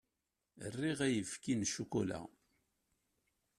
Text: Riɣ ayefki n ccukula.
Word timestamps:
Riɣ 0.79 0.99
ayefki 1.07 1.53
n 1.55 1.61
ccukula. 1.69 2.21